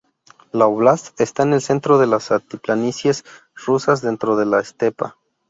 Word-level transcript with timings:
La 0.51 0.65
óblast 0.65 1.21
está 1.21 1.43
en 1.43 1.53
el 1.53 1.61
centro 1.61 1.99
de 1.99 2.07
las 2.07 2.31
altiplanicies 2.31 3.23
rusas 3.53 4.01
dentro 4.01 4.35
de 4.35 4.47
la 4.47 4.59
estepa. 4.59 5.15